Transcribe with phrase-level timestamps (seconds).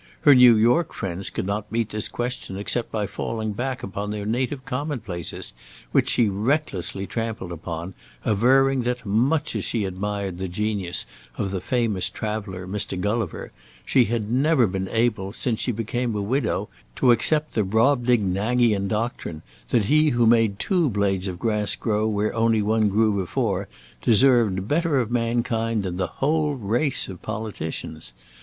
[0.21, 4.25] Her New York friends could not meet this question except by falling back upon their
[4.25, 5.53] native commonplaces,
[5.91, 7.93] which she recklessly trampled upon,
[8.25, 11.05] averring that, much as she admired the genius
[11.37, 12.99] of the famous traveller, Mr.
[12.99, 13.51] Gulliver,
[13.85, 19.43] she never had been able, since she became a widow, to accept the Brobdingnagian doctrine
[19.69, 23.67] that he who made two blades of grass grow where only one grew before
[24.01, 28.13] deserved better of mankind than the whole race of politicians.